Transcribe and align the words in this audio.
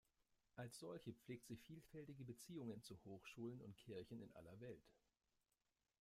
Als 0.55 0.79
solche 0.79 1.13
pflegt 1.13 1.45
sie 1.45 1.57
vielfältige 1.57 2.23
Beziehungen 2.23 2.81
zu 2.81 2.97
Hochschulen 3.05 3.61
und 3.61 3.77
Kirchen 3.77 4.19
in 4.19 4.33
aller 4.33 4.59
Welt. 4.59 4.89